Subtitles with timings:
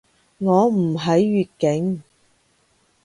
[0.39, 2.01] 我唔喺粵境